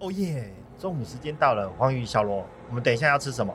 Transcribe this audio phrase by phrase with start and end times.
[0.00, 0.48] 哦耶！
[0.78, 3.52] 中午时间到了，黄鱼、小罗，我们等一下要吃什么？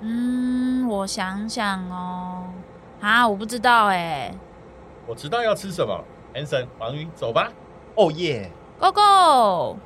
[0.00, 2.44] 嗯，我想想哦，
[3.00, 4.34] 啊，我不知道哎。
[5.06, 6.04] 我知道要吃什么
[6.34, 7.50] ，Hanson，黄鱼，走吧。
[7.94, 9.80] 哦耶，Go Go！Hello，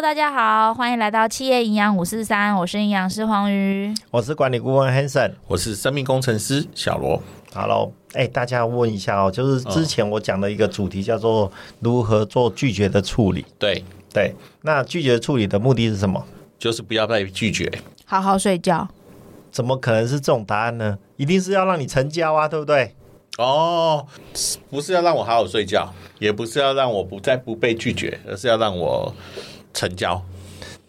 [0.00, 7.20] 大家好，欢迎来到企业营养五四三，我是营养师黄鱼，我是管理顾问 Hanson，我是生命工程师小罗。
[7.52, 13.44] Hello，哎，大家问一下哦，就是之前我讲的一个主题叫做如何做拒绝的处理。
[13.58, 16.24] 对对，那拒绝处理的目的是什么？
[16.58, 17.70] 就是不要被拒绝，
[18.04, 18.88] 好好睡觉。
[19.50, 20.96] 怎么可能是这种答案呢？
[21.16, 22.94] 一定是要让你成交啊，对不对？
[23.38, 24.06] 哦，
[24.68, 29.12] 不是要让我好好睡觉，也不是要让我不再不被拒绝，而是要让我
[29.74, 30.22] 成交。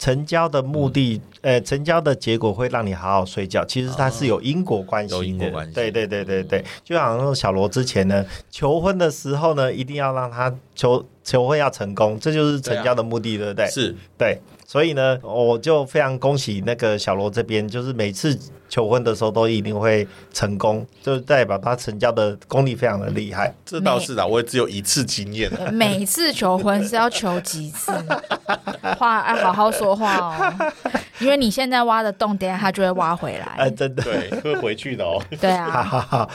[0.02, 3.64] 成交的目的，呃，成交的结果会让你好好睡觉。
[3.64, 5.76] 其实它是有因果关系的，有因果关系。
[5.76, 13.68] 对对对对对，就好像小罗之前呢，求婚的时候呢，一定要让他求求婚要成功，这就是成交的目的，对啊，对不对？
[13.70, 14.42] 是，对。
[14.68, 23.54] 所以呢，我就非常恭喜那个小罗这边，就是每次求婚的时候都一定会成功，就代表他成交的功力非常的厉害。
[23.66, 25.50] 这倒是的，我也只有一次经验。
[25.74, 27.94] 每次求婚是要求几次？
[29.00, 30.72] 话要好好说话哦，
[31.20, 33.46] 因为你现在挖的洞，等下他就会挖回来。
[33.58, 35.22] 哎，真的，对，会回去的哦。
[35.40, 35.70] 对啊。
[35.72, 36.30] 好好好，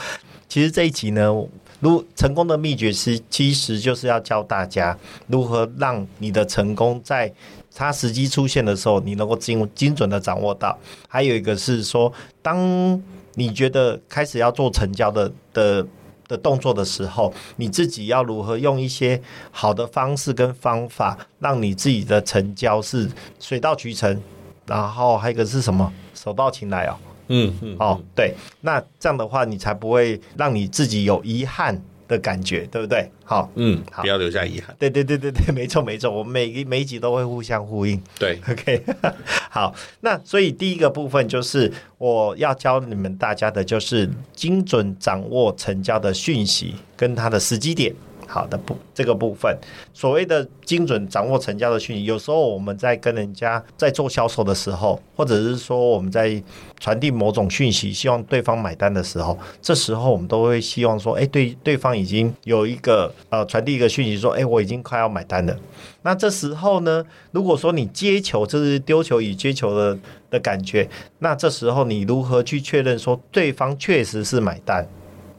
[0.47, 1.31] 其实这一集呢，
[1.79, 4.97] 如成功的秘诀是，其实就是要教大家
[5.27, 7.31] 如何让你的成功在。
[7.75, 10.75] 它时机出现的时候，你能够精精准的掌握到。
[11.07, 12.11] 还有一个是说，
[12.41, 12.99] 当
[13.35, 15.85] 你觉得开始要做成交的的
[16.27, 23.07] 的动作的时候，你自己要如何用一些好的方式跟方法，让你自己的成交是
[23.39, 24.19] 水到渠成。
[24.65, 25.93] 然后还有一个是什么？
[26.15, 26.97] 手到擒来哦。
[27.27, 27.75] 嗯嗯。
[27.79, 31.81] 哦，对，那这样的话，你才不会让你自己有遗憾。
[32.07, 33.05] 的感觉对不对？
[33.25, 34.73] 好，嗯，好，不要留下遗憾。
[34.79, 38.01] 对对对对对， 没错没错，我们每一每一集都会互相呼应。
[38.17, 38.81] 对， OK，
[39.51, 47.93] 好，那所以第一个部分就是我要教你们大家的，就是精准掌握成交的讯息跟它的时机点。
[48.27, 49.57] 好的部这个部分，
[49.93, 56.41] 所谓的精准掌握成交的讯息，有时候我们在跟人家在做销售的时候，或者是说我们在
[56.79, 65.57] 传递某种讯息，希望对方买单的时候，这时候我们都会希望说，哎，对，对方已经有一个呃传递一个讯息说，哎，我已经快要买单了。
[66.03, 69.97] 那这时候呢，如果说你接球，就是丢球与接球的
[70.29, 70.87] 的感觉，
[71.19, 74.87] 那这时候你如何去确认说对方确实是买单？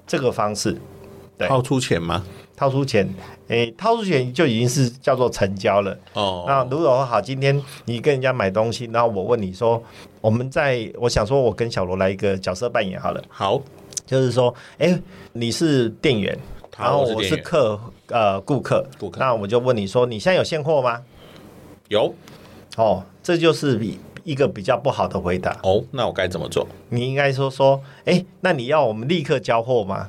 [0.06, 0.74] 这个方式，
[1.36, 2.24] 对，掏出钱吗？
[2.58, 3.08] 掏出钱，
[3.46, 5.96] 诶，掏出钱就已经是叫做成交了。
[6.14, 9.80] 哦，那如果好，今天你跟人家买东西，然后我问你说，
[10.20, 13.22] 我们在，我想说，我跟小罗来一个角色扮演好了。
[13.28, 13.62] 好，
[14.04, 15.00] 就是说，诶，
[15.34, 16.36] 你是店员，
[16.76, 21.00] 然后我是客，呃，顾客，顾客，那我就问你说，你现在有现货吗？
[21.86, 22.12] 有。
[22.76, 25.56] 哦，这就是比一个比较不好的回答。
[25.62, 26.66] 哦，那我该怎么做？
[26.88, 30.08] 你应该说说，诶，那你要我们立刻交货吗？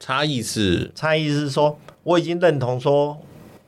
[0.00, 3.18] 差异是，差异是说，我已经认同说，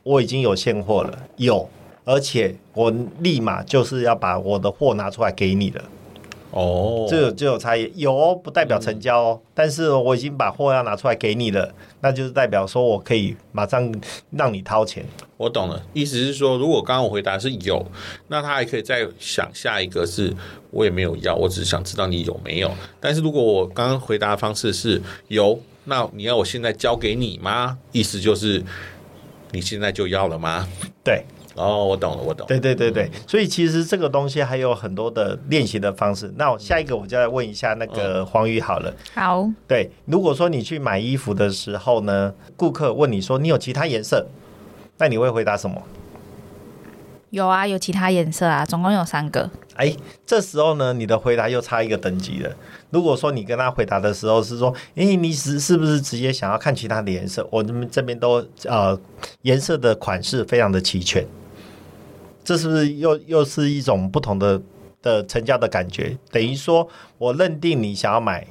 [0.03, 1.69] 我已经有现货了，有，
[2.05, 5.83] 而且我立马就是要把我的货拿出来给你了。
[6.51, 13.93] 哦，这有就有差异，有哦，不代表成交哦，嗯，但是我已经把货要拿出来给你了，那就是代表说我可以马上
[14.31, 15.05] 让你掏钱。
[15.37, 17.85] 我懂了，意思是说，如果刚刚我回答是有，
[18.27, 20.33] 那他还可以再想下一个是，
[20.71, 22.69] 我也没有要，我只是想知道你有没有。
[22.99, 25.59] 但是如果我刚刚回答的方式是有。
[25.83, 27.77] 那你要我现在交给你吗？
[27.91, 28.63] 意思就是
[29.51, 30.67] 你现在就要了吗？
[31.03, 31.23] 对，
[31.55, 32.47] 哦，我懂了，我懂了。
[32.47, 36.31] 对对对对，所以其实这个东西还有很多的练习的方式。
[36.37, 38.93] 那我下一个我就来问一下那个黄宇好了。
[39.13, 39.49] 好。
[39.67, 44.27] 对，如果说你去买衣服的时候呢，顾客问你说你有其他颜色，
[44.97, 45.81] 那你会回答什么？
[47.31, 49.49] 有啊，有其他颜色啊，总共有三个。
[49.75, 52.51] 哎，这时候呢，你的回答又差一个等级了。
[52.89, 57.47] 如果说你跟他回答的时候是说，哎，你是是不是直接想要看其他的颜色？
[57.49, 58.99] 我们这边都呃
[59.43, 61.25] 颜色的款式非常的齐全，
[62.43, 64.61] 这是不是又又是一种不同的
[65.01, 66.17] 的成交的感觉？
[66.31, 66.85] 等于说
[67.17, 68.45] 我认定你想要买，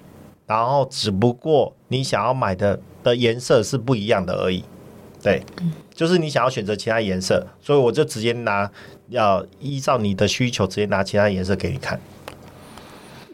[0.46, 4.64] 然后只不过你想要买的的颜色是不一样的而已。
[5.22, 5.43] 对，
[5.94, 8.70] 就是你想要选择其他颜色，所以我就直接拿，
[9.08, 12.00] 要依照你的需求直接拿其他颜色给你看。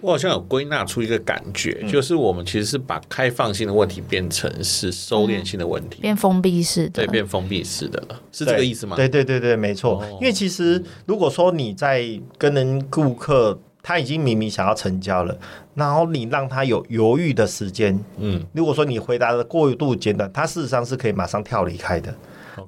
[0.03, 8.95] 我好像有归纳出一个感觉，嗯，就是我们其实是把开放性的问题变成是收敛性的问题，嗯，变封闭式的，对，变封闭式的了，是这个意思吗？
[8.95, 10.01] 对对对对，没错。
[10.01, 12.05] 哦，因为其实如果说你在
[12.37, 15.39] 跟人顾客他已经明明想要成交了，
[15.77, 22.13] 然后你让他有犹豫的时间，嗯，如果说你回答的过度简短，他事实上是可以马上跳离开的。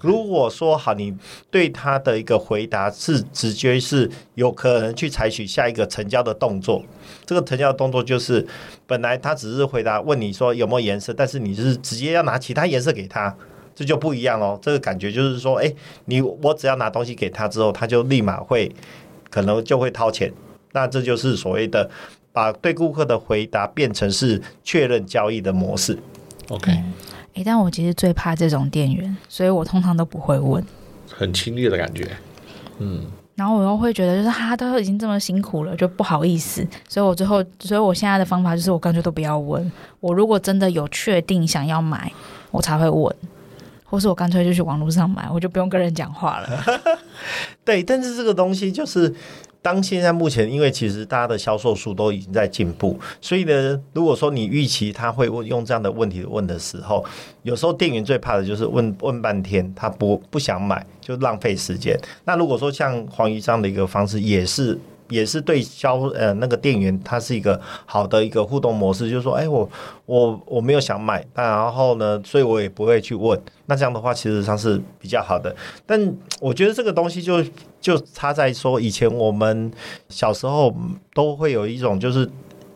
[0.00, 1.12] 如果说好，你
[1.50, 6.85] 对他的一个回答是直接是有可能去采取下一个成交的动作，
[7.26, 8.47] 这个成交的动作就是
[8.87, 13.35] 本来他只是回答问你说有没有颜色，但是你是直接要拿其他颜色给他，
[13.75, 14.56] 这就不一样喽。
[14.62, 15.75] 这个感觉就是说，哎，
[16.05, 18.71] 你我只要拿东西给他之后，他就立马会
[19.29, 20.32] 可能就会掏钱。
[20.73, 21.91] 那这就是所谓的
[22.32, 25.99] 把对顾客的回答变成是确认交易的模式。
[26.50, 26.85] OK，哎、
[27.35, 30.65] 欸，但我其实最怕这种店员，所以我通常都不会问，
[31.11, 32.09] 很侵略的感觉。
[32.79, 33.05] 嗯，
[33.35, 39.71] 然后我又会觉得，就是他都已经这么辛苦了，就不好意思，所以我最后，所以我现在的方法就是，我干脆都不要问。
[40.00, 42.11] 我如果真的有确定想要买，
[42.50, 43.14] 我才会问，
[43.85, 46.64] 或是我干脆就去网络上买，我就不用跟人讲话了。
[47.64, 49.14] 对，但是这个东西就是。
[49.69, 57.05] 当现在目前，因为其实大家的销售数都已经在进步，所以呢，如果说你预期他会问用这样的问题问的时候，
[57.43, 62.00] 有时候店员最怕的就是问问半天，他不不想买，就浪费时间。
[62.25, 64.79] 那如果说像黄鱼这样的一个方式，也是。
[65.08, 69.69] 也是对销呃那个店员，他是一个好的一个互动模式，就是说，哎，我
[70.06, 73.40] 我我没有想买，但然后呢，所以我也不会去问。
[73.66, 75.55] 那这样的话，其实上是比较好的。
[75.87, 77.43] 但我觉得这个东西就
[77.81, 79.70] 就差在说，以前我们
[80.08, 80.75] 小时候
[81.14, 82.28] 都会有一种，就是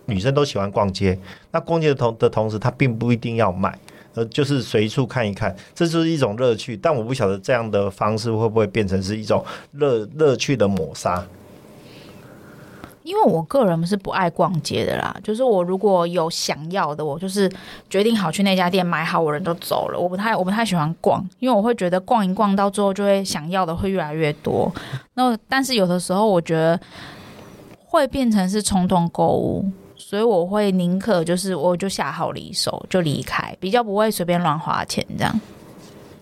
[0.07, 1.19] 女生都喜欢逛街，
[1.51, 3.79] 那逛街的同的同时，她并不一定要买，
[4.15, 6.77] 呃，就是随处看一看，这就是一种乐趣。
[6.77, 11.27] 但我不晓得这样的方式会不会变成是一种乐乐趣的抹杀。
[13.03, 17.51] 因为我个人是不爱逛街的啦，就是我如果有想要的，我就是
[17.91, 19.99] 决定好去那家店买好，我人都走了。
[19.99, 24.73] 我不太我不太喜欢逛，因为我会觉得逛一逛到最后就会想要的会越来越多。
[25.15, 26.79] 那但是有的时候我觉得
[27.87, 29.65] 会变成是冲动购物，
[29.97, 35.41] 所以我会宁可就是我就下好离手就离开，比较不会随便乱花钱这样。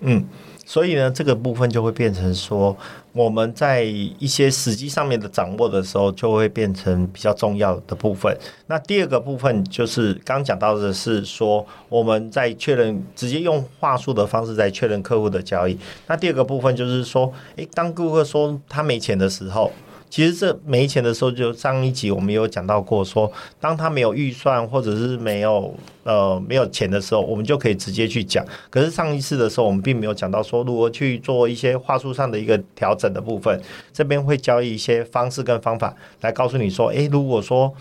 [0.01, 0.25] 嗯。
[0.67, 2.77] 所以呢，这个部分就会变成说，
[3.13, 8.37] 我们在一些实际上面的掌握的时候，就会变成比较重要的部分。
[8.67, 15.77] 那第二个部分就是刚讲到的是说，我们在确认直接用话术的方式在确认客户的交易。
[16.07, 19.73] 那第二个部分就是说，诶，当顾客说他没钱的时候。
[20.11, 23.31] 其实这没钱的时候，就上一集我们有讲到过，说
[23.61, 25.73] 当他没有预算或者是没有
[26.03, 28.45] 呃没有钱的时候，我们就可以直接去讲。
[28.69, 33.63] 可是上一次的时候，我们并没有讲到说如何去做一些话术上的一个调整的部分。
[33.93, 37.73] 这边会教一些方式跟方法来告诉你说，诶，如果说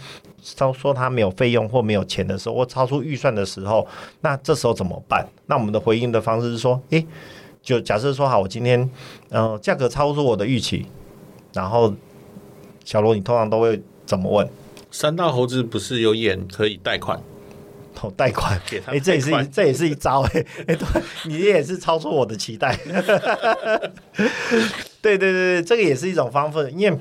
[0.44, 3.88] 超说他没有费用或没有钱的时候，或超出预算的时候，
[4.22, 5.28] 那这时候怎么办？
[5.48, 7.04] 那我们的回应的方式是说，诶，
[7.64, 8.88] 就假设说好，我今天
[9.30, 10.86] 呃价格超出我的预期，
[11.54, 11.92] 然后。
[12.90, 14.50] 小罗，你通常都会怎么问？
[14.90, 17.22] 三大猴子不是有演可以贷款？
[18.02, 20.44] 哦，贷款给他，哎，这也是这也是一招哎，
[21.26, 22.76] 你也是超出我的期待。
[25.04, 26.64] 对对对对，这个也是一种方法。
[26.72, 26.98] 因为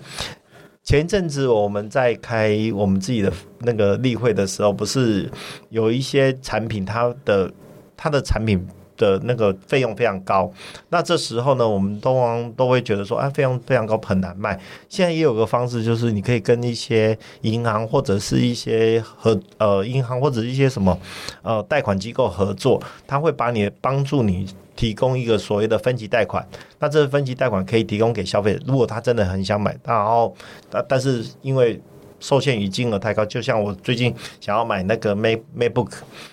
[0.85, 5.27] 前一阵子我们在开我们自己的那个例会的时候，不是
[5.71, 7.51] 有一些产品，它的
[7.97, 8.69] 它的产品。
[8.99, 10.53] 的那个费用非常高，
[10.91, 14.61] 那这时候呢，我们通常都会觉得说，啊，费用非常高，很难卖。
[14.89, 20.99] 现在也有个方式，就是你可以跟一些银行或者是一些合呃银行或者一些什么
[21.43, 24.47] 呃贷款机构合作，他会把你帮助你
[24.77, 26.47] 提供一个所谓的分级贷款。
[26.81, 30.35] 那这个分级贷款可以提供给消费者，如果他真的很想买，然后
[30.69, 31.81] 但但是因为。
[32.21, 35.91] 受限于金额太高，就像我最近想要买那个 Mac MacBook，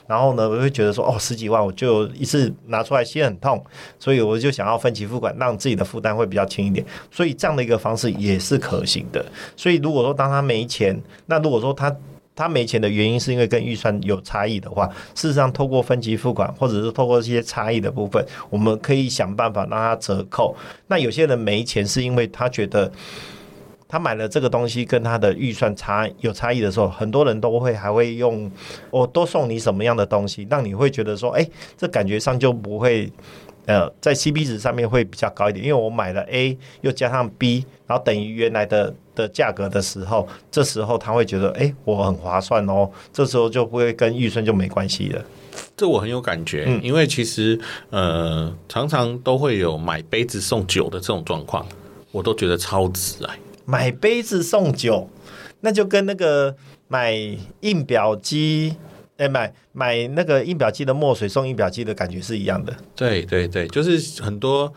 [0.08, 3.63] 然后呢，我会觉得说，哦，十几万我就一次拿出来，心很痛，
[4.00, 6.86] 所以我就想要分期付款，让自己的负担会比较轻一点。
[7.12, 9.24] 所以这样的一个方式也是可行的。
[9.56, 11.96] 所以如果说当他没钱，那如果说他
[12.36, 20.56] 他没钱的原因是因为跟预算有差异的话，事实上透过分期付款或者是透过一些差异的部分，我们可以想办法让他折扣。
[20.88, 22.92] 那有些人没钱是因为他觉得。
[23.96, 28.52] 他买了这个东西跟他的预算差有差异的时候，很多人都会还会用
[28.92, 31.48] 我多送你什么样的东西，让你会觉得说，哎，
[31.78, 33.10] 这感觉上就不会
[33.68, 45.24] 呃在 CP 值上面会比较高一点，因为我买了 A 又加上 B，然后等于原来的的价格的时候，这时候他会觉得，哎，我很划算哦，这时候就不会跟预算就没关系了。
[45.78, 47.58] 这我很有感觉，嗯，因为其实
[47.92, 51.66] 呃常常都会有买杯子送酒的这种状况，
[52.12, 53.40] 我都觉得超值哎。
[53.65, 55.10] 买杯子送酒，
[55.62, 56.55] 那就跟那个
[56.88, 57.13] 买
[57.62, 58.75] 印表机
[59.17, 62.75] 哎，买买那个印表机的墨水送印表机的感觉是一样的。
[62.95, 64.72] 对对对，就是很多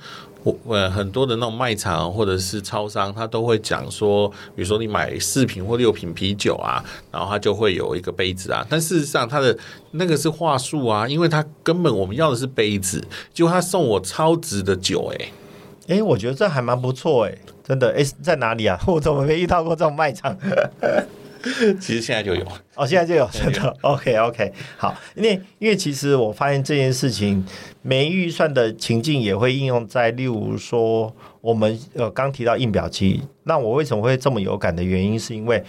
[0.45, 8.65] 我呃很多的那种卖场或者是超商，他都会讲说，比如说你买四瓶或六瓶啤酒啊，然后他就会有一个杯子啊。
[8.71, 9.59] 但事实上，他的
[9.91, 13.05] 那个是话术啊，因为他根本我们要的是杯子，
[13.35, 15.33] 结果他送我超值的酒，欸，
[15.89, 17.37] 哎，哎，我觉得这还蛮不错，哎，
[17.69, 18.81] 真的，哎，在哪里啊？
[18.89, 20.37] 我怎么没遇到过这种卖场？
[21.81, 22.45] 其实现在就有
[22.75, 23.77] 哦，现在就有真的。
[23.83, 27.45] OK OK，好，因为因为其实我发现这件事情
[27.83, 35.63] 没预算的情境也会应用在，例如说我们呃刚提到印表机，那我为什么会这么有感的原因，是因为。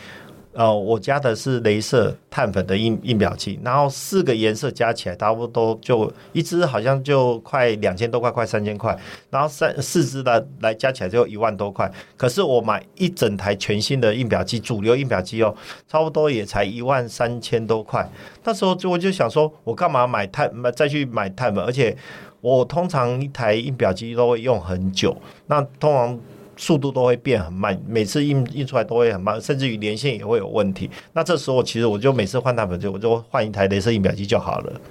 [0.54, 8.98] 呃，我加的是镭射碳粉的印印表机，然后四个颜色加起来差不多就一支好像就快两千多块，快三千块，
[9.30, 11.90] 然后三四支的来加起来就一万多块。
[12.18, 15.56] 可是我买一整台全新的印表机，主流印表机哦，
[15.88, 18.10] 差不多也才一万三千多块。
[18.44, 21.64] 那时候就我就想说，我干嘛买碳买再去买碳粉？
[21.64, 21.96] 而且
[22.42, 25.16] 我通常一台印表机都会用很久，
[25.46, 26.20] 那通常。
[26.60, 30.90] 速度都会变很慢，每次印印出来都会很慢，甚至于连线也会有问题。
[31.14, 34.82] 那这时候其实我就每次换碳粉就我就换一台镭射印表机就好了。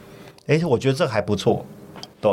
[0.46, 1.64] 诶，我觉得这还不错，
[2.22, 2.32] 对。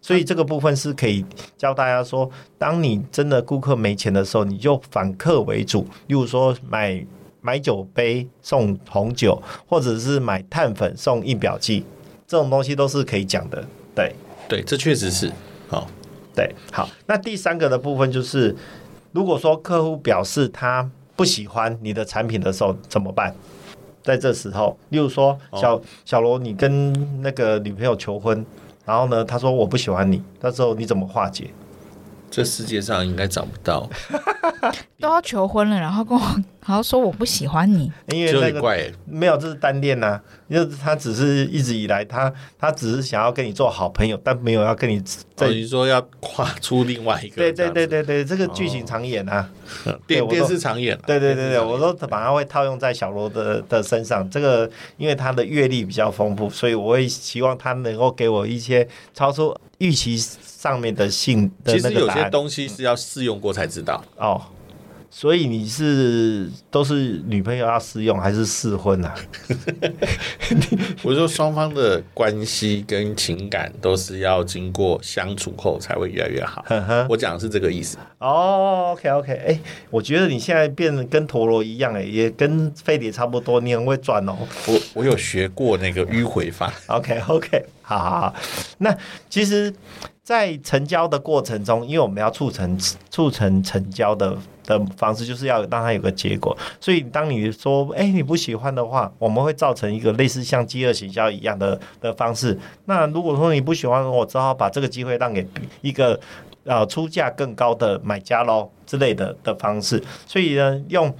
[0.00, 1.24] 所以这个部分是可以
[1.58, 7.06] 教大家说，当你真的顾客没钱的时候，你就反客为主，例如说买
[7.42, 11.84] 买酒杯送红酒，或者是买碳粉送印表机，
[12.26, 13.62] 这种东西都是可以讲的。
[13.94, 14.14] 对，
[14.48, 15.30] 对，这确实是
[15.68, 15.86] 好。
[16.34, 18.54] 对，好，那第三个的部分就是，
[19.12, 23.34] 如果说客户表示他不喜欢你的产品的时候怎么办？
[24.02, 28.44] 在这时候，例如说小小罗，你跟那个女朋友求婚，
[28.84, 31.50] 然后呢，他说我不喜欢你，那时候你怎么化解？
[32.30, 33.88] 这世界上应该找不到，
[35.04, 36.24] 都要求婚了，然后跟我，
[36.66, 40.18] 然后说我不喜欢你，因为那个没有，这是单恋呐，
[40.48, 45.02] 因为他只是一直以来他他只是想要跟你做好朋友，但没有要跟你
[45.36, 49.46] 等于说要跨出另外一个，对对对对对，这个剧情常演啊，
[50.06, 60.18] 电电视常演，对对对对，我都把它会套用在小罗的的身上，这个因为他的阅历比较丰富，所以我会希望他能够给我一些超出预期。
[60.64, 64.02] 上面的信的那个答案，其实有些东西是要试用过才知道。
[64.16, 64.40] 哦。
[65.16, 69.14] 所以你是都是女朋友要试用还是试婚啊？
[71.04, 76.64] 我说双方的关系跟情感都是要经过相处后才会越来越好。
[77.08, 77.96] 我讲的是这个意思。
[78.18, 84.36] 哦，OK OK，哎、欸，我觉得你现在变得跟陀螺一样，哎，也跟飞碟差不多，你很会转哦。
[84.66, 86.74] 我我有学过那个迂回法。
[86.88, 88.34] OK OK，好好好。
[88.78, 88.92] 那
[89.30, 89.72] 其实，
[90.24, 92.76] 在成交的过程中，因为我们要促成
[93.10, 94.36] 促成成交的。
[94.66, 102.58] 的方式就是要让它有个结果，所以当你说哎、你不喜欢的话，我们会造成一个类似像饥饿行销一样的的方式。
[102.86, 105.46] 那如果说你不喜欢，我只好把这个机会让给
[105.82, 106.18] 一个
[106.64, 110.02] 呃出价更高的买家喽之类的的方式。
[110.26, 111.14] 所以呢，用。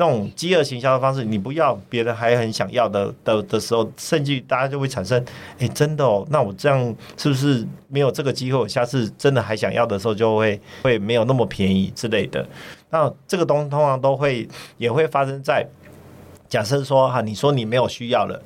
[0.00, 5.20] 那种饥饿行销的方式，你不要，别人还很想要的的的时候，甚至大家就会产生，
[5.58, 8.58] 哎，真的哦，那我这样是不是没有这个机会？
[8.60, 12.46] 我下次真的还想要的时候，就会会没有那么便宜之类的。
[12.90, 15.66] 那这个东通常都会也会发生在
[16.48, 18.40] 假设说哈，你说你没有需要了，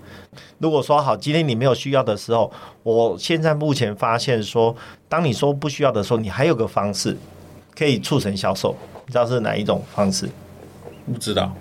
[0.59, 2.51] 如果说好，今天你没有需要的时候，
[2.83, 4.75] 我现在目前发现说，
[5.09, 7.17] 当你说不需要的时候，你还有个方式
[7.77, 8.75] 可以促成销售，
[9.07, 10.29] 你知道是哪一种方式？
[11.13, 11.53] 不知道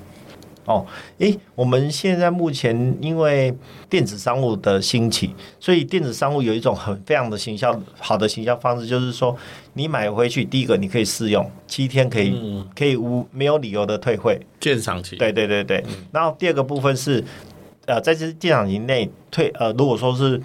[0.65, 0.86] 哦，
[1.17, 3.51] 诶，我们现在目前因为
[3.89, 9.36] 电子商务的兴起，所以电子商务有一种很非常的行销好的行销方式，就是说
[9.74, 15.16] 你买回去，第一个你可以试用七天，可以、嗯、可以无没有理由的退会，鉴赏期。
[15.16, 15.84] 对对对对。
[15.88, 17.24] 嗯、然后第二个部分是，
[17.86, 20.42] 呃，在这鉴赏期内退，呃，如果说是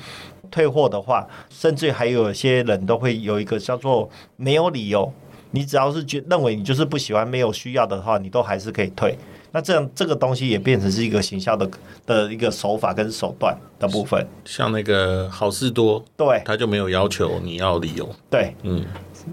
[0.50, 5.12] 退货的话，甚至还有一些人都会有一个叫做没有理由。
[5.52, 9.16] 你只要是觉认为你就是不喜欢没有需要的话，你都还是可以退。
[9.52, 11.70] 那这样这个东西也变成是一个行销的
[12.04, 14.26] 的一个手法跟手段的部分。
[14.44, 18.06] 像那个好事多，对，他就没有要求你要理由。
[18.28, 18.84] 对，嗯，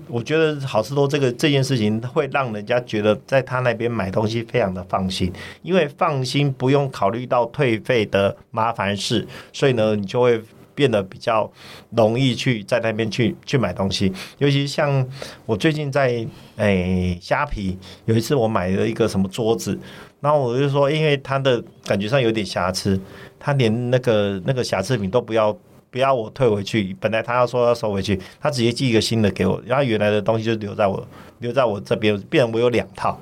[0.07, 5.31] 我觉得好市多这个这件事情会让人家觉得在他那边买东西非常的放心，
[5.61, 10.41] 因为放心不用考虑到退费的麻烦事，所以呢，你就会。
[10.75, 11.47] 变得比较
[11.91, 15.07] 容易去在那边去去买东西，尤其像
[15.45, 19.77] 我最近在诶虾皮有一次我买了一个什么桌子，
[20.19, 22.99] 然后我就说，因为它的感觉上有点瑕疵，
[23.39, 25.55] 他连那个那个瑕疵品都不要
[25.93, 31.07] 不要我退回去，本来他要说要收回去，他直接寄一个新的给我，然后原来的东西就留在我
[31.37, 33.15] 留在我这边，变成我有两套。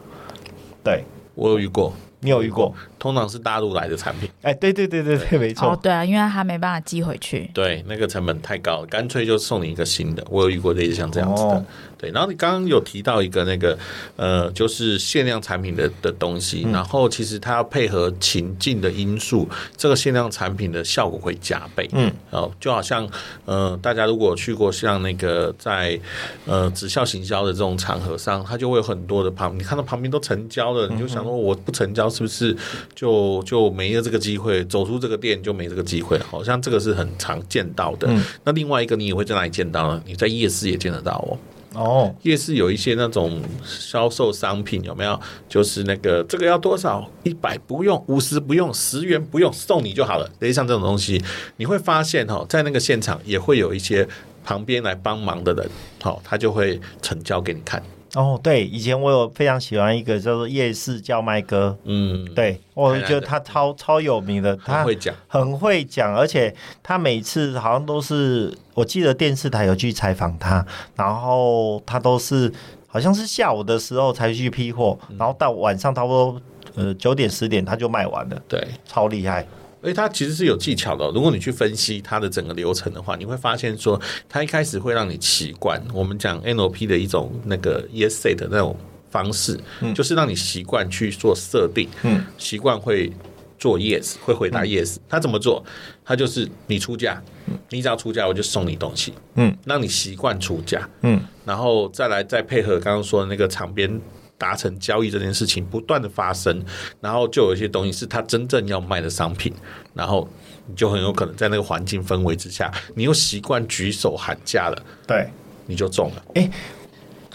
[0.82, 1.04] 对，
[1.36, 2.74] 我有遇过，你有遇过？
[3.02, 4.30] 通常是大陆来的产品。
[4.44, 5.70] 哎，对对对对对，没错。
[5.70, 7.50] 哦，对啊，因为他没办法寄回去。
[7.52, 10.24] 对，那个成本太高，干脆就送你一个新的。
[10.30, 11.50] 我有遇过类似像这样子的。
[11.50, 11.66] 哦
[12.02, 13.78] 对，然后你刚刚有提到一个那个，
[14.16, 21.88] 呃，就是限量产品的的东西，嗯、然后其实它要配合情境的因素，这个限量产品的效果会加倍。
[21.94, 23.08] 嗯，哦就好像，
[23.46, 26.00] 呃，大家如果去过像那个在
[26.48, 32.58] 呃直销行销的这种场合上，它就会有很多的旁，你看到旁边都成交了，你就想说我不成交是不是
[32.96, 36.20] 就就没了这个机会，走出这个店就没这个机会？
[36.20, 38.08] 好像这个是很常见到的。
[38.10, 40.04] 嗯、那另外一个你也会在哪里见到呢？
[40.06, 41.38] 你在夜市也见得到哦。
[41.74, 45.18] 哦，夜市有一些那种销售商品，有没有？
[45.48, 47.10] 就是那个这个要多少？
[47.24, 50.30] 一百不用，五十不用，十元不用，送你就好了。
[50.40, 51.24] 类似像这种东西，
[51.56, 54.06] 你会发现哈，在那个现场也会有一些
[54.44, 55.70] 旁边来帮忙的人，
[56.02, 57.82] 好，他就会成交给你看。
[58.16, 66.54] 哦，对，以前我有非常喜欢一个叫做夜市叫卖哥，嗯，对，我觉得他超超有名的，他很会讲，很会讲，而且
[66.84, 70.66] 他每次好像都是，我记得电视台有去采访他，
[70.96, 72.52] 然后他都是
[72.88, 76.42] 好像是下午的时候才去批货，然后到晚上差不多
[76.76, 79.48] 呃九点十点他就卖完了，对，超厉害。
[79.82, 81.10] 而且它其实是有技巧的。
[81.12, 88.76] 如果你去分析它的整个流程的话，你会发现说，它一开始会让你习惯我们讲 NLP 的一种那个 Yes Set 的那种
[89.10, 93.12] 方式，嗯、就是让你习惯去做设定，嗯，习惯会
[93.58, 94.98] 做 Yes，会回答 Yes。
[95.10, 95.64] 它、嗯、怎么做？
[96.06, 97.22] 他就是你出价，
[97.70, 104.00] 你只要出价，我就送你东西，嗯，让你习惯出价，嗯，然后再来再配合刚刚说的那个场边。
[104.42, 106.66] 达成交易这件事情不断的发生，
[107.00, 109.54] 然后就有一些东西是他真正要卖的商品，
[109.94, 110.28] 然后
[110.66, 115.30] 你就很有可能在那个环境氛围之下，你又习惯举手喊价了，对，
[115.68, 116.24] 你就中了。
[116.34, 116.50] 诶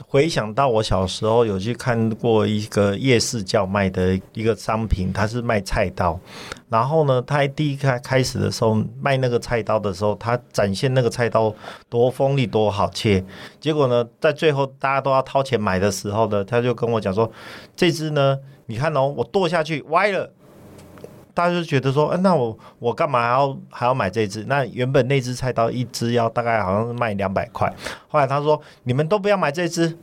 [0.08, 6.18] 回想到我小时候有去看过一个夜市叫卖的一个商品，它是卖菜刀。
[6.68, 11.52] 然后呢，他第一开开始的时候卖那个菜刀的时候，他展现那个菜刀
[11.88, 13.22] 多锋利多好切。
[13.60, 17.30] 结果呢，在最后大家都要掏钱买的时候呢，他就跟我讲说
[17.74, 20.32] ：“这支呢，你看哦，我剁下去歪了。”
[21.36, 24.42] 大家就觉得说：“哎，那我我干嘛还要还要买这支？
[24.48, 27.70] 那原本那支菜刀一支要大概好像是卖两百块。
[28.08, 29.98] 后来他说：你们都不要买这支。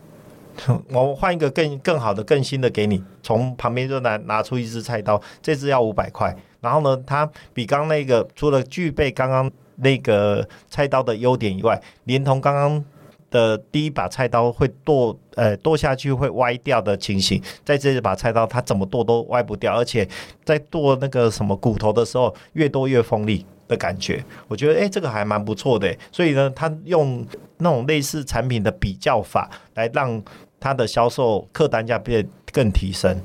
[0.93, 3.03] ”我换一个更更好的、更新的给你。
[3.23, 6.35] 从旁边就拿拿出一支菜刀，这支要五百块。
[6.61, 12.85] 然后呢，它比刚那个除了具备刚刚那个菜刀的优点以外，连同刚刚
[13.33, 20.07] 的第一把菜刀会剁呃剁下去会歪掉的情形，在这一把菜刀它怎么剁都歪不掉，而且
[20.45, 24.23] 在剁那个什么骨头的时候，越剁越锋利的感觉。
[24.47, 25.93] 我觉得哎，这个还蛮不错的。
[26.11, 27.25] 所以呢，他用
[27.57, 30.23] 那种类似产品的比较法来让。
[30.63, 33.19] 它的销售客单价变更提升，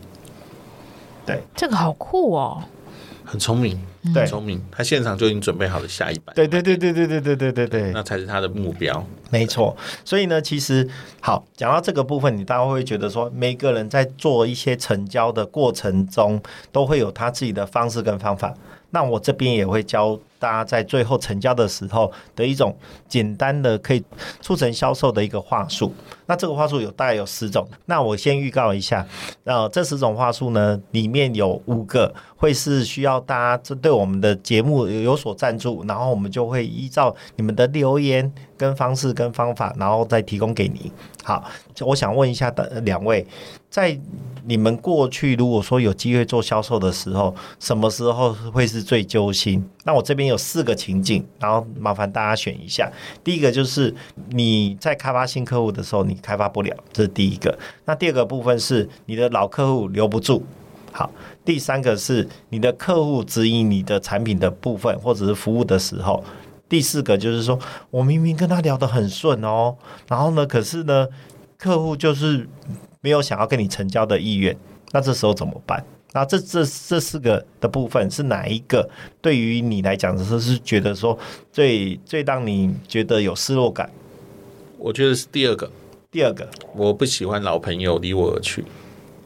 [1.25, 2.61] 对，这个好酷哦，
[3.31, 3.79] 很聪明，
[4.15, 9.77] 对，聪明，他现场就已经准备好了下一版，对对对对对对对对对对，那才是他的目标，没错。
[10.05, 10.89] 所以呢，其实
[11.21, 16.41] 好讲到这个部分，你大家会觉得说，每个人在做一些成交的过程中，
[16.73, 18.55] 都会有他自己的方式跟方法。
[18.91, 20.19] 那我这边也会教。
[20.41, 22.73] 大家在最后成交的时候的一种
[23.09, 24.01] 简单的可以
[24.41, 25.93] 促成销售的一个话术。
[26.29, 27.69] 那这个话术有大概有十种。
[27.87, 29.05] 那我先预告一下，
[29.43, 40.93] 呃，这十种话术呢，里面有五个会是需要大家针对我们的节目有所赞助，然后我们就会依照你们的留言跟方式跟方法，然后再提供给你。
[41.25, 41.43] 好，
[41.81, 43.27] 我想问一下的两位，
[43.69, 43.99] 在
[44.45, 49.69] 你们过去如果说有机会做销售的时候，什么时候会是最揪心？
[49.85, 50.29] 那我这边。
[50.29, 52.93] 有四个情景，然后麻烦大家选一下。
[53.25, 53.95] 第一个就是
[54.29, 57.59] 你在开发新客户的时候，你开发不了，这是第一个。
[57.85, 60.45] 那第二个部分是你的老客户留不住。
[60.93, 61.11] 好，
[61.45, 66.23] 第三个是你的客户指引你的产品的部分或者是服务的时候。
[66.69, 67.59] 第四个就是说
[67.91, 69.77] 我明明跟他聊得很顺哦，
[70.09, 71.07] 然后呢，可是呢，
[71.57, 72.47] 客户就是
[73.01, 74.57] 没有想要跟你成交的意愿。
[74.93, 75.85] 那这时候怎么办？
[76.13, 78.89] 那这这这四个的部分是哪一个？
[79.21, 81.17] 对于你来讲的时候，是觉得说
[81.53, 83.91] 最最让你觉得有失落感？
[84.79, 85.71] 我觉得是第二个。
[86.19, 88.65] 第二个，我不喜欢老朋友离我而去。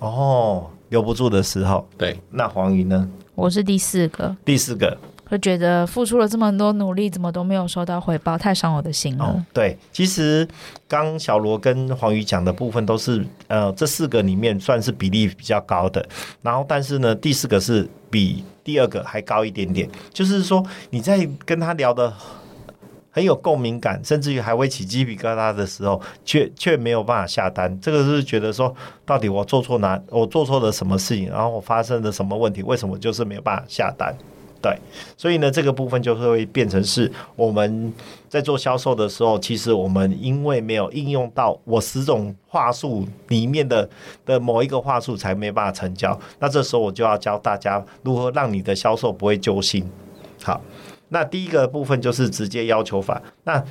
[0.00, 1.88] 哦，留不住的时候。
[1.96, 3.09] 对，那黄鱼呢？
[3.35, 4.37] 我是第四个。
[4.44, 4.94] 第四个。
[5.24, 9.24] 会觉得付出了这么多努力，怎么都没有收到回报，太伤我的心了。
[9.24, 10.46] 哦、对，其实
[10.87, 16.07] 刚小罗跟黄鱼讲的部分都是，呃，这四个里面算是比例比较高的。
[16.42, 19.88] 然后，但是呢，第四个是比第二个还高一点点。
[20.12, 22.12] 就是说，你在跟他聊的
[23.14, 27.79] 很有共鸣感，甚至于还会起鸡皮疙瘩的时候，却却没有办法下单。
[27.79, 34.16] 这个是觉得说，到底我做错哪，我做错了什么事情，然后我发生了什么问题，为什么就是没有办法下单？
[34.62, 34.75] 对，
[35.18, 37.92] 所以呢，这个部分就会变成是我们
[38.29, 43.87] 在做销售的时候，其实我们因为没有应用到我十种话术里面的
[44.25, 46.18] 的某一个话术，才没办法成交。
[46.38, 49.85] 那这时候我就要教大家如何让你的销售不会揪心。
[50.42, 50.59] 好。
[51.12, 53.22] 那第一个部分就是直接要求法。
[53.44, 53.62] 那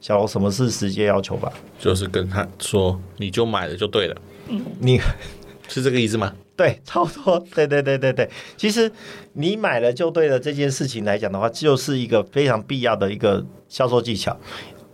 [0.00, 1.52] 小罗，什么是直接要求法？
[1.78, 4.16] 就是跟他说，你就买了就对了。
[4.48, 5.00] 嗯，你
[5.68, 6.32] 是这个意思吗？
[6.56, 7.38] 对，差不多。
[7.54, 8.28] 对对对对对。
[8.56, 8.90] 其实
[9.32, 14.36] 你买了就对了这件事情来讲的话，就是一个非常必要的一个销售技巧。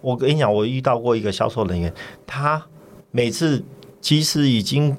[0.01, 1.93] 我跟你讲，我遇到过一个销售人员，
[2.27, 2.65] 他
[3.11, 3.63] 每次
[4.01, 4.97] 其实已经。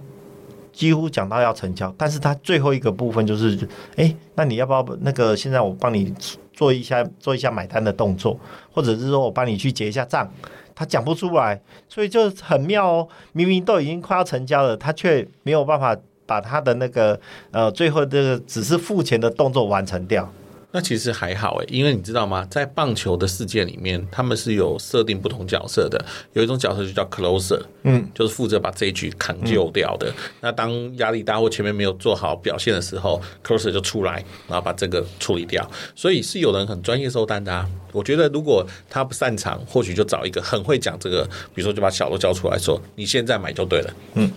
[0.74, 5.36] 几乎讲到要成交，但是他最后一个部分就是，哎，那你要不要那个？
[5.36, 6.14] 现在我帮你
[6.58, 8.38] 做一下做一下买单的动作，
[8.74, 10.28] 或者是说我帮你去结一下账，
[10.74, 13.08] 他讲不出来，所以就很妙哦。
[13.32, 17.18] 明明都已经快要成交了，他却没有办法把他的那个
[17.52, 20.28] 呃最后这个只是付钱的动作完成掉。
[20.70, 22.46] 那其实还好诶，因为你知道吗？
[22.52, 26.04] 在棒球的世界里面，他们是有设定不同角色的。
[26.34, 30.10] 有一种角色就叫 closer，嗯，就是负责把这一局扛救掉的。
[30.10, 35.68] 嗯、那当压力大或前面没有做好表现的时候，closer 就出来，然后把这个处理掉。
[35.96, 37.68] 所以是有人很专业收单的啊。
[37.94, 41.24] 我觉得如果他不擅长，或许就找一个很会讲这个，
[41.56, 44.30] 比如说就把小罗叫出来说：“你现在买就对了。”嗯。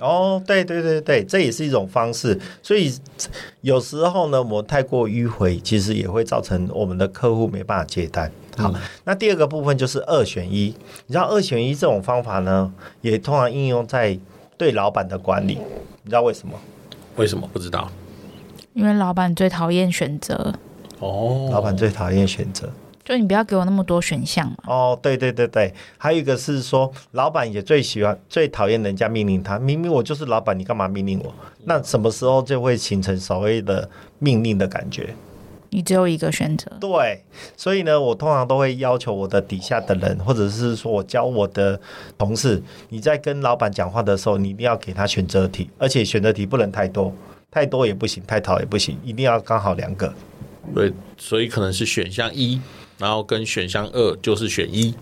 [0.00, 2.38] 哦，对对对对，这也是一种方式。
[2.62, 2.92] 所以
[3.62, 8.30] 有时候呢，我们太过迂回，其实也会造成我们的客户没办法接单。
[8.58, 10.74] 好，嗯、那第二个部分就是二选一。
[11.06, 14.18] 你知道二选一这种方法呢，也通常应用在
[14.58, 15.58] 对老板的管理。
[16.02, 16.54] 你知道为什么？
[17.16, 17.48] 为什么？
[17.52, 17.90] 不知道。
[18.74, 20.54] 因为老板最讨厌选择。
[20.98, 22.70] 哦，老板最讨厌选择。
[23.06, 24.56] 就你不要给我那么多选项嘛。
[24.66, 29.60] 哦，对对对对，还有一个是说，老板也最喜欢、最讨厌人家命令他。
[29.60, 31.32] 明明我就是老板，你干嘛命令我？
[31.66, 33.88] 那什么时候就会形成所谓的
[34.18, 35.14] 命令的感觉？
[35.70, 36.68] 你只有一个选择。
[36.80, 37.22] 对，
[37.56, 41.78] 所以呢，我通常都会要求我的底下的人，或者是说我教我的
[42.18, 47.12] 同事，你在跟老板讲话的时候，你一定要给他选择题，而且选择题不能太多，
[47.52, 50.12] 太多也不行，太少也不行，一定要刚好两个。
[50.74, 52.60] 对，所以可能是选项一。
[52.98, 54.94] 然后跟选项二就是选一，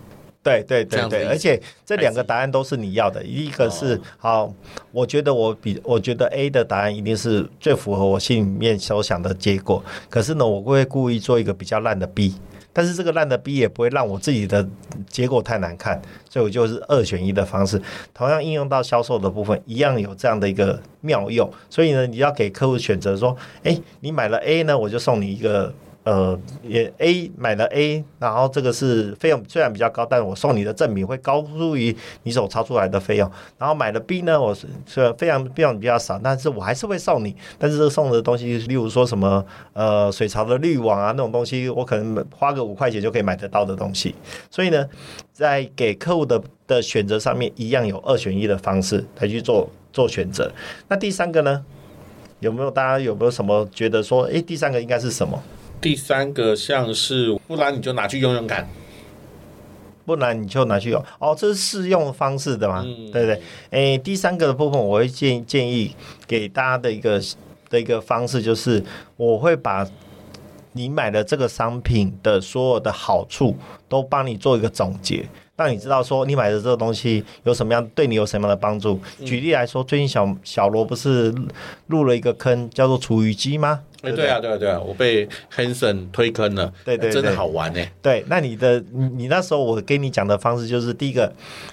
[0.43, 3.25] 对对对对，而且这两个答案都是你要的。
[3.25, 4.53] 一个是好，
[4.93, 9.83] 我觉得我比我觉得 A 的答案一定是最符合我心里面所想的结果。
[10.11, 12.35] 可是呢，我会故意做一个比较烂的 B，
[12.73, 14.69] 但是这个烂的 B 也不会让我自己的
[15.09, 17.81] 结果太难看，所以我就是二选一的方式。
[18.13, 21.51] 同样应用到销售的部分，一样有这样的一个妙用。
[21.71, 25.73] 所以呢，你要给客户选择说，哎，你买了 A 呢，我就送你一个。
[26.05, 33.31] 呃，也 A 买了 A，然后这个是费用虽然比较高，但是我送你的赠品会高出于你所超出来的费用。
[33.59, 37.35] 然后买了 B 呢，我是虽然费用费用比较少，但是我还是会送你。
[37.59, 44.15] 但是这送的东西，例如说什么呃水槽的滤网啊那种东西，我可能花个五块钱就可以买得到的东西。
[44.51, 44.87] 所以呢，
[45.33, 50.53] 在给客户的的选择上面，一样有二选一的方式来去做做选择。
[50.87, 51.65] 那第三个呢，
[52.41, 55.43] 有没有大家有没有什么觉得说，诶，第三个应该是什么？
[55.85, 58.67] 第三个像是，不然你就拿去用用看，
[60.07, 61.05] 不然你就拿去用。
[61.19, 62.83] 哦，这是试用方式的嘛？
[62.87, 63.43] 嗯、对不对？
[63.69, 65.95] 诶，第三个的部分，我会建建议
[66.27, 67.21] 给大家的一个
[67.69, 68.83] 的一个方式，就是
[69.19, 69.87] 我会把
[70.73, 73.55] 你买的这个商品的所有的好处
[73.87, 78.99] 都帮你做一个总结，让你知道说你买的这个东西有什么样对你有什么样的帮助。
[79.23, 81.31] 举例来说，最近小小罗不是
[81.89, 83.83] 入了一个坑，叫做厨余机吗？
[84.13, 87.81] 对，对啊，对啊，对啊，我被 Hanson 推坑了，对对，对，真的好玩呢。
[88.03, 91.33] 对，那你的你，你那时候我跟你讲的方式就是，第一个，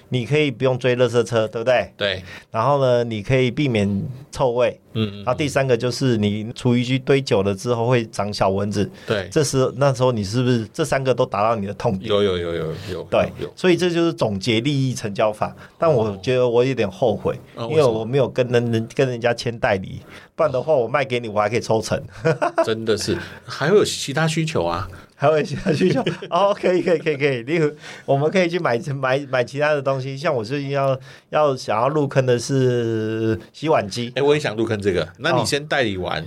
[0.10, 1.91] 你可以不用追垃圾车，对不对？
[1.98, 2.24] 对。
[2.50, 4.80] 然后呢，你可以避免臭味。
[4.94, 5.17] 嗯，嗯。
[5.17, 8.89] 然后第三个就是，你厨余机堆久了之后会长小蚊子。
[9.08, 9.28] 对。
[9.32, 12.10] 这时那时候你是不是这三个都达到你的痛点？
[12.10, 13.04] 有有有有有。
[13.10, 15.56] 对，所以这就是总结利益成交法。
[15.78, 20.02] 但我觉得我有点后悔，哦、因为我没有跟人人跟人家签代理。
[20.36, 22.02] 不然的话，我卖给你，我还可以抽成。
[22.65, 24.88] 真的是，还会有其他需求啊。
[25.15, 27.71] 还有其他需求哦，可以可以可以可以，例如
[28.07, 36.25] 我们可以去买买买其他的东西，像我最近要要想要入坑的是洗碗机，哎、欸，我也想入坑这个，那你先代理完，哦、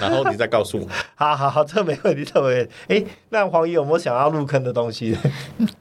[0.00, 0.88] 然后你再告诉我。
[1.14, 2.72] 好好好，这没问题，这没问题。
[2.88, 5.16] 哎、欸，那黄姨有没有想要入坑的东西？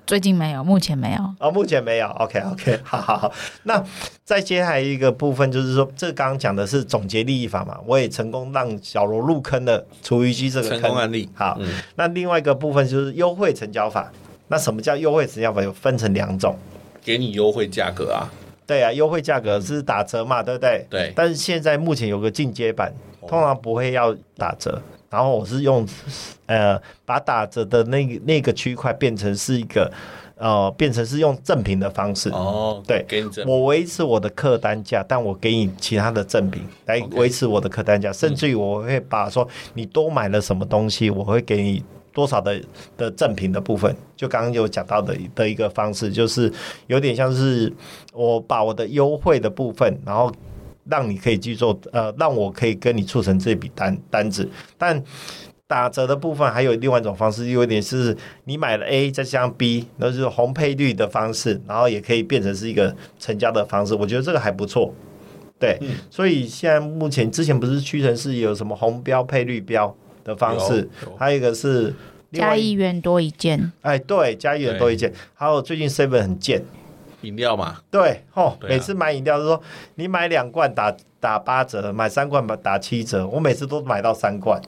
[0.06, 1.36] 最近没有，目前没有。
[1.40, 2.08] 哦，目前没有。
[2.10, 3.34] OK OK，好好好。
[3.64, 3.84] 那
[4.32, 11.28] 再接下来一个部分就是说，这刚刚讲的是总结利益法嘛，我也成功让小罗入坑了厨余机这个坑成功案例。
[11.34, 12.56] 好，嗯、那另外一个。
[12.62, 14.12] 部分就是优惠成交法，
[14.48, 15.64] 那什么叫优惠成交法？
[15.64, 16.56] 有分成两种，
[17.04, 18.30] 给你优惠价格啊。
[18.68, 20.86] 对啊，优惠价格是打折嘛，对不对？
[20.88, 21.12] 对。
[21.16, 22.94] 但是现在目前有个进阶版，
[23.28, 24.80] 通常不会要打折。
[25.10, 25.88] 然后我是用，
[26.46, 29.92] 呃，把打折的那个那个区块变成是一个，
[30.42, 32.30] 呃，变成是用赠品的方式。
[32.32, 33.06] 哦，对。
[33.46, 42.60] 我维持我的客单价，但我给你其他的赠品来维持我的客单价.甚至于我会把说你多买了什么东西，我会给你多少的
[42.98, 43.96] 的赠品的部分。
[44.18, 46.52] 就刚刚有讲到的的一个方式，就是
[46.88, 47.72] 有点像是
[48.12, 50.32] 我把我的优惠的部分，然后。
[50.90, 54.50] 让你可以去做，呃，让我可以跟你促成这笔单单子。
[54.80, 55.02] 但
[55.72, 63.96] 打折的部分还有另外一种方式，有点是你买了 A 再加上 B，那就是红配绿的方式，然后也可以变成是一个成交的方式。
[63.96, 64.94] 我觉得这个还不错。
[65.58, 71.96] 对，嗯、所以现在目前之前不是屈臣氏有什么红标配绿标的方式，还有一个是
[72.34, 73.72] 加一元多一件。
[73.80, 75.14] 哎，对，加一元多一件。
[75.34, 76.62] 还有最近 Seven 很贱。
[77.22, 79.62] 饮料嘛，对，吼、哦啊，每次买饮料都说
[79.96, 84.60] 你买两罐打打八折，买三罐打七折，我每次都买到三罐。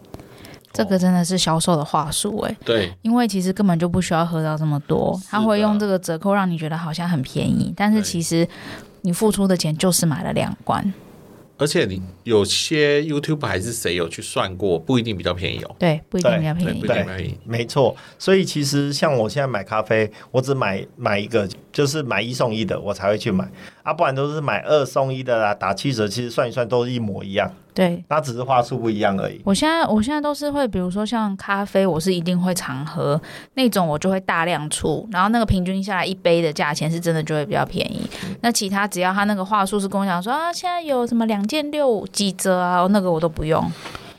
[0.73, 8.47] 这个真的是销售的话术哎，对，因为其实根本就不需要喝到这么多，他会用这个折扣让你觉得好像很便宜，但是其实
[9.01, 10.93] 你付出的钱就是买了两罐。
[11.59, 15.75] 而且你有些 YouTube 还是谁有去算过，不一定比较便宜哦。
[15.77, 16.81] 对，不一定比较便宜。
[16.81, 17.95] 对，对对没错。
[18.17, 23.45] 所以其实像我现在买咖啡，我只买买一个，就是买一送一的，我才会去买。
[23.81, 27.51] 啊，不然都是买二送一的啦，打七折，其实算一算都是一模一样。
[27.73, 29.41] 对，那只是话术不一样而已。
[29.43, 33.19] 我现在我现在都是会，比如说像咖啡，我是一定会常喝
[33.55, 38.07] 那种，我就会大量出，然后那个平均下来一杯的价钱是真的就会比较便宜。
[38.25, 43.59] 嗯、那其他只要他那个话术是跟我讲说啊，现在有什么两件六五几折啊，那个我都不用，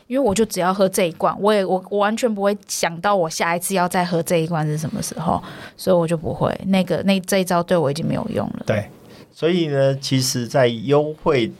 [0.06, 5.42] 因为我就只要喝这一罐，我也我我完全不会想到我下一次要再喝这一罐是什么时候，
[5.76, 8.64] 所以我就不会那个那这一招对我已经没有用了。
[8.66, 8.88] 对，
[9.32, 11.50] 所以呢，其实，在优惠。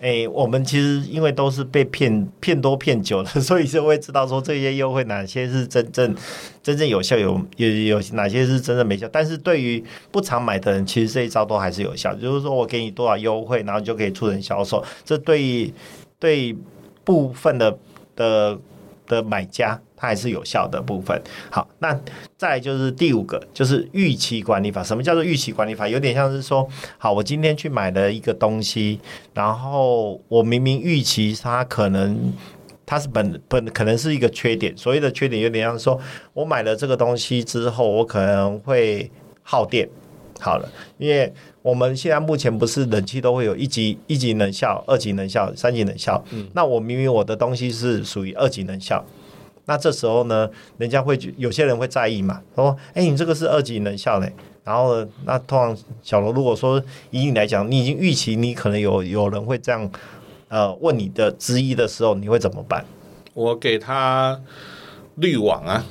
[0.00, 6.14] 哎、我们其实因为都是被骗骗多骗久了， 所以就会知道说这些优惠哪些是真正
[6.62, 9.08] 真正有效，有有有哪些是真正没效。
[9.10, 12.14] 但是对于不常买的人，其实这一招都还是有效。
[12.16, 14.84] 就是说我给你多少优惠，然后就可以促成销售。
[15.06, 15.72] 这对于
[16.18, 16.54] 对
[17.04, 17.78] 部分的
[18.16, 18.58] 的
[19.06, 19.80] 的买家。
[19.96, 21.18] 它还是有效的部分。
[21.50, 21.98] 好，那
[22.36, 24.82] 再就是第五个，就是预期管理法。
[24.82, 25.88] 什么叫做预期管理法？
[25.88, 29.00] 有点像是说，好，我今天去买了一个东西，
[29.32, 32.34] 然后我明明预期它可能
[32.84, 34.76] 它是本本可能是一个缺点。
[34.76, 35.98] 所谓的缺点，有点像说
[36.34, 39.10] 我买了这个东西之后，我可能会
[39.42, 39.88] 耗电。
[40.38, 41.32] 好了，因为
[41.64, 46.22] 我们现在目前不是冷气都会有一级一级能效、二级能效、三级能效。
[46.30, 49.02] 嗯，那我明明我的东西是属于二级能效。
[49.64, 50.46] 那这时候呢，
[50.76, 54.30] 人家会有些人会在意嘛，说：“哎，你这个是二级能效嘞。”
[54.62, 56.78] 然后呢，那通常小罗如果说
[57.10, 59.90] 以你来讲，你已经预期你可能有有人会这样
[60.48, 62.84] 呃问你的质疑的时候，你会怎么办？
[63.32, 64.38] 我给他
[65.14, 65.82] 滤网啊，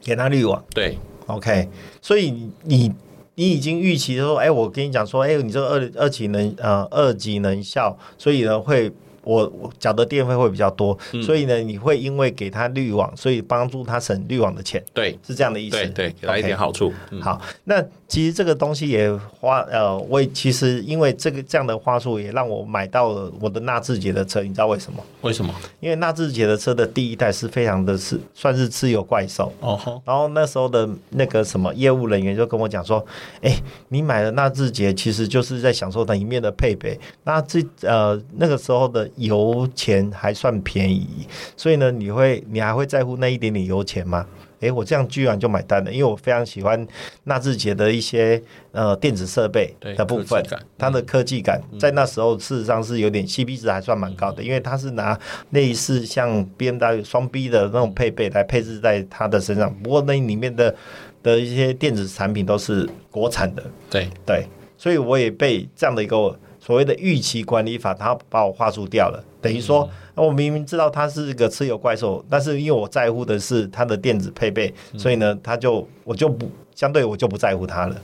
[0.00, 0.64] 给他滤网。
[0.72, 0.96] 对
[1.26, 1.68] ，OK。
[2.00, 2.92] 所以你
[3.40, 8.92] 你已经预期说：“哎，我跟你讲说，哎，你这个二二级能呃二级能效，所以呢会。”
[9.22, 16.92] 我我缴的电费会比较多，嗯，所以呢，你会因为给他滤网，所以帮助他省滤网的钱，对，是这样的意思，对对，给他一点好处。
[17.20, 25.04] 好，那其实这个东西也花呃，我也其实因为这个这样的话术，也让我买到了我的纳智捷的车，你知道为什么？
[25.20, 25.54] 为什么？
[25.80, 30.00] 因为纳智捷的车的第一代是非常的是算是自由怪兽哦，oh.
[30.06, 33.04] 然后那时候的那个什么业务人员就跟我讲说，
[33.42, 33.54] 哎，
[33.88, 39.09] 你买了纳智捷，其实就是在享受它一面的配备，那这呃那个时候的。
[39.16, 44.26] 油钱还算便宜，所以呢，你会你还会在乎那一点点油钱吗？
[44.60, 46.86] 诶，我这样居然就买单了，因为我非常喜欢
[47.24, 48.42] 纳智捷的一些
[48.72, 50.44] 呃电子设备的部分，
[50.76, 55.18] 它的科技感在那时候事实上是有点 CP 值还算蛮高的，因为它是拿
[55.52, 60.74] 类似像 BMW 双 B 的那种配备来配置在它的身上，不过那里面的
[61.22, 64.44] 的一些电子产品都是国产的，对对，
[64.76, 66.38] 所以我也被这样的一个。
[66.60, 77.96] 所谓的预期管理法，他把我话术掉了，等于说，我明明知道它是一个吃油怪兽，但是因为我在乎的是它的电子配备，所以呢，他就我就不相对我就不在乎它了。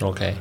[0.00, 0.34] OK，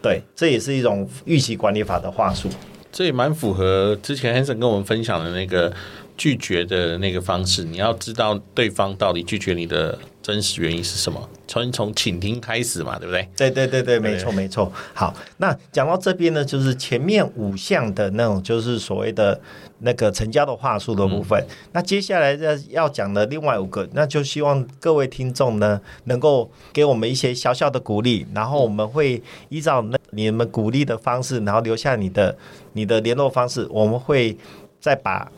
[0.00, 2.48] 对，这也是一种预期管理法的话术，
[2.90, 5.72] 这也蛮符合之前 Hanson 跟我们分享的那个
[6.16, 7.64] 拒绝的那个方式。
[7.64, 9.98] 你要知道对方到底拒绝你的。
[10.28, 11.26] 真实原因是什么？
[11.46, 13.26] 从从倾听开始嘛，对不对？
[13.34, 14.70] 对对对对，没错没错。
[14.92, 19.40] 好，那讲到这边呢，就是前面五项的那种，就是所谓的
[19.78, 21.42] 那个成交的话术的部分。
[21.48, 32.36] 嗯、那接下来要要讲的另外五个，那就希望各位听众呢，能够给我们一些小小的鼓励，然后我们会依照那你们鼓励的方式，然后留下你的
[32.74, 34.36] 你的联络方式，我们会
[34.78, 35.32] 再把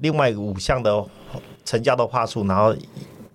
[0.00, 1.04] 另外五项的
[1.64, 2.72] 成交的话术，然后。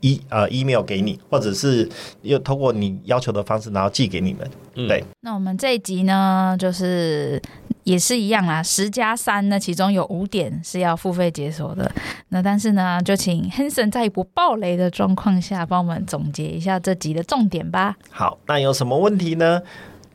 [0.06, 1.89] 一呃，email 给你，或者是
[2.22, 4.48] 又通过你要求的方式，然后寄给你们。
[4.76, 7.41] 嗯、对，那我们这一集呢，就是
[7.84, 11.91] 也是一样啦，十加三呢，其中有五点是要付费解锁的。
[12.30, 17.96] 那但是呢，就请 Hanson 在不爆雷的状况下，帮我们总结一下这集的重点吧。
[18.12, 19.60] 好，那有什么问题呢？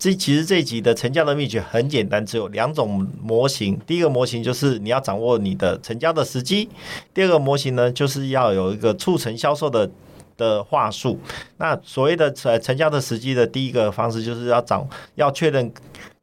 [0.01, 3.79] 这其实这一集的成交的秘诀很简单，只有两种模型。
[3.87, 6.71] 第一个模型就是你要掌握你的成交的时机，
[7.13, 9.91] 第二个模型呢，就是要有一个促成销售的
[10.39, 11.21] 的话术。
[11.59, 15.71] 那所谓的成成交的时机的第一个方式，就是要掌要确认。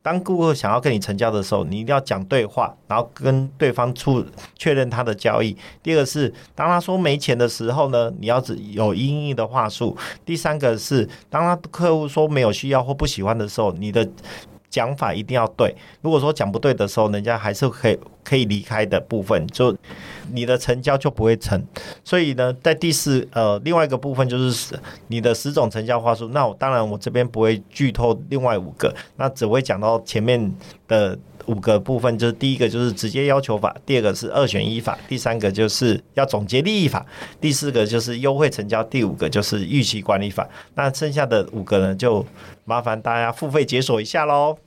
[0.07, 4.25] 当顾客想要跟你成交的时候，你一定要讲对话，然后跟对方出
[4.57, 5.53] 确认他的交易。
[5.83, 9.97] 第二个是，当他说没钱的时候呢，你要只有因应的话术。
[10.23, 14.09] 第三个是，当他客户说没有需要或不喜欢的时候，你的。
[14.77, 19.75] 讲法一定要对，如果说讲不对的时候，人家还是可以可以离开的部分，就
[20.31, 21.59] 你的成交就不会成。
[22.03, 26.27] 所以呢，在第四呃另外一个部分就是你的十种成交话术。
[26.27, 30.53] 那我当然我这边不会剧透另外五个，那只会讲到前面
[30.87, 37.03] 的五个部分，就是第一个就是直接要求法，第二个是二选一法，第三个就是要总结利益法，
[37.41, 40.47] 第四个就是优惠成交，第五个就是预期管理法。
[40.75, 42.23] 那剩下的五个呢，就
[42.65, 44.57] 麻烦大家付费解锁一下喽。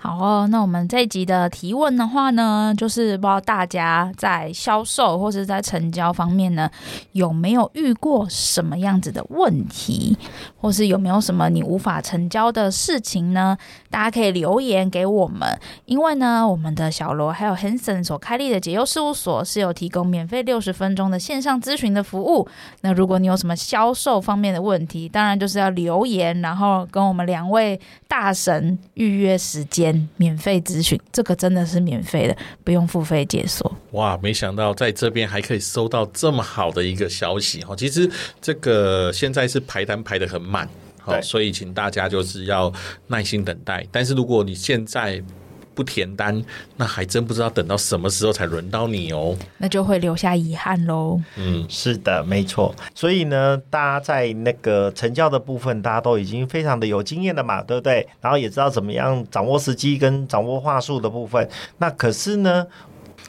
[0.00, 6.70] 好哦，那我们这一集的提问的话呢，就是不知道大家在销售或是在成交方面呢，
[7.12, 10.16] 有没有遇过什么样子的问题，
[10.60, 13.58] 或是有没有什么你无法成交的事情呢？
[13.90, 22.46] 大家可以留言给我们，因为呢，我们的小罗还有 Hanson 所开立的解忧事务所是有提供免费六十分钟的线上咨询的服务。
[22.82, 29.87] 那如果你有什么销售方面的问题，当然就是要留言，然后跟我们两位大神预约时间。
[30.16, 33.70] 免费咨询，这个真的是免费的，不用付费解锁。
[33.92, 37.74] 哇，没想到在这边还可以收到这么好的一个消息哈！
[37.76, 40.68] 其实这个现在是排单排得很满，
[41.00, 42.72] 好，所以请大家就是要
[43.06, 43.86] 耐心等待。
[43.90, 45.22] 但是如果你现在
[45.78, 46.44] 不填单，
[46.76, 51.20] 那还真不知道等到什么时候才轮到你哦，那就会留下遗憾喽。
[51.36, 52.74] 嗯，是的，没错。
[52.96, 58.04] 所以呢，大家在那个成交的部分，大家都已经非常的有经验了嘛，对不对？
[58.20, 61.48] 然后也知道怎么样掌握时机跟掌握话术的部分。
[61.78, 62.66] 那可是呢，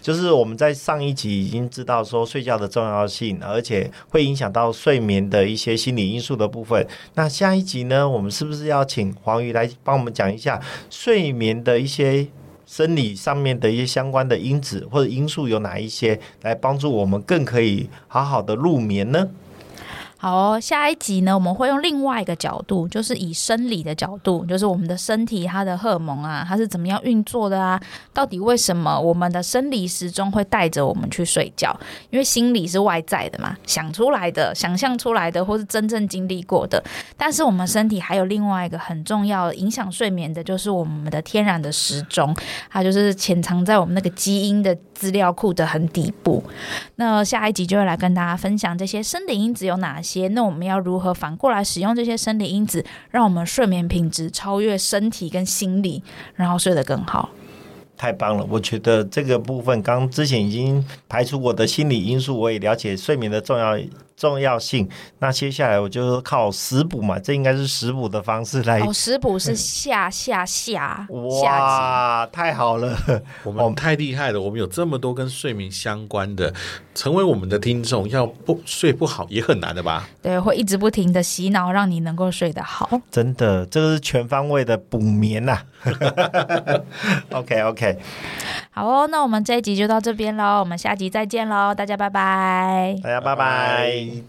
[0.02, 6.86] 就是我们在上一集已经知道说睡觉的重要性，而且会影响到睡眠的一些心理因素的部分。
[7.16, 12.28] 那下一集呢，我们是不是要请黄鱼来帮我们讲一下睡眠的一些？
[12.66, 19.28] 生理上面的一些相关的因子或者因素有哪一些，来帮助我们更可以好好的入眠呢？
[20.22, 27.82] 好哦，下一集呢，我们会用另外一个角度，就是以生理的角度，就是我们的身体它的荷尔蒙啊，它是怎么样运作的啊？
[28.14, 31.74] 到底为什么我们的生理时钟会带着我们去睡觉？
[32.10, 36.84] 因为心理是外在的嘛，想出来的、想象出来的，或是真正经历过的。
[37.16, 42.36] 但是我们身体还有另外一个很重要影响睡眠的，就是我们的天然的时钟，
[42.70, 46.44] 它就是潜藏在我们那个基因的资料库的很底部。
[46.98, 50.09] 那下一集就会来跟大家分享这些生理因子有哪些。
[50.30, 56.04] 那我们要如何反过来使用这些生理因子，让我们睡眠品质超越身体跟心理，
[56.36, 57.30] 然后睡得更好？
[58.00, 58.48] 太棒了！
[58.50, 63.78] 我觉得这个部分刚之前已经排除我的心理因素，我也了解睡眠的重要。
[64.20, 64.86] 重要性。
[65.20, 68.82] 那接下来我就靠食补嘛，这应该是食补的方式来。
[68.82, 71.08] 哦，食补是下下下。
[71.10, 72.98] 哇，太好了！
[73.46, 76.54] 我们太厉害了，我们有这么多跟睡眠相关的，
[76.94, 80.10] 成为我们的听众，要不睡不好也很难的吧？
[80.22, 83.00] 对，会一直不停的洗脑，让你能够睡得好。
[83.10, 85.64] 真的，这个是全方位的补眠呐、啊。
[87.40, 88.00] OK OK，
[88.72, 94.24] 好哦，那我们这一集就到这边喽，我们下集再见喽，大家拜拜，大家拜拜。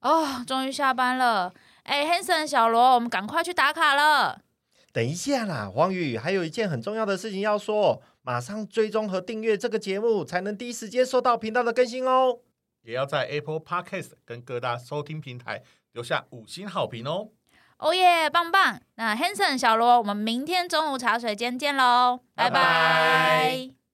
[0.00, 1.52] 哦，终于下班了！
[1.84, 4.40] 哎，Hanson 小罗，我们赶快去打卡了。
[4.92, 12.38] 等一下啦，黄宇，还有一件很重要的事情要说，马上追踪和订阅这个节目，才能第一时间收到频道的更新哦。
[12.82, 17.30] 也要在 Apple Podcast 跟各大收听平台留下五星好评哦。
[17.84, 18.80] 哦耶，棒棒！
[18.94, 22.50] 那 Hanson 小罗，我们明天中午茶水间见喽，拜拜。
[22.50, 23.83] 拜拜。